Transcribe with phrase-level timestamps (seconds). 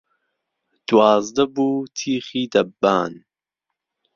[0.87, 1.67] دوازدە بو
[1.97, 3.13] تیخی دەببان